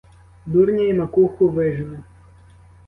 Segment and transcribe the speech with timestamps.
[0.45, 2.03] Дурня й макуху вижену.